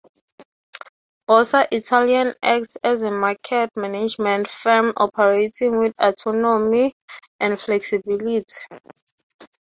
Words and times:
Borsa 1.29 1.67
Italiana 1.71 2.33
acts 2.41 2.75
as 2.83 3.03
a 3.03 3.11
market 3.11 3.69
management 3.77 4.47
firm 4.47 4.91
operating 4.97 5.77
with 5.77 5.93
autonomy 5.99 6.91
and 7.39 7.59
flexibility. 7.59 8.43